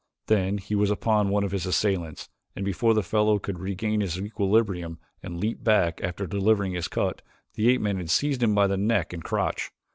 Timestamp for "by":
8.55-8.65